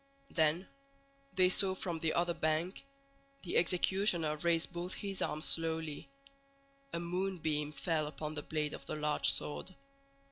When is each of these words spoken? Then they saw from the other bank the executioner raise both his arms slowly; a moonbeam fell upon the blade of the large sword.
Then 0.31 0.67
they 1.31 1.47
saw 1.49 1.75
from 1.75 1.99
the 1.99 2.15
other 2.15 2.33
bank 2.33 2.83
the 3.43 3.55
executioner 3.55 4.35
raise 4.37 4.65
both 4.65 4.95
his 4.95 5.21
arms 5.21 5.45
slowly; 5.45 6.09
a 6.91 6.99
moonbeam 6.99 7.71
fell 7.71 8.07
upon 8.07 8.33
the 8.33 8.41
blade 8.41 8.73
of 8.73 8.87
the 8.87 8.95
large 8.95 9.29
sword. 9.29 9.75